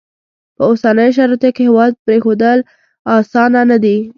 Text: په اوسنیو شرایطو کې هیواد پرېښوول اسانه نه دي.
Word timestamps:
په 0.55 0.61
اوسنیو 0.69 1.15
شرایطو 1.17 1.49
کې 1.55 1.61
هیواد 1.69 1.91
پرېښوول 2.05 2.59
اسانه 3.17 3.61
نه 3.69 3.77
دي. 3.83 3.97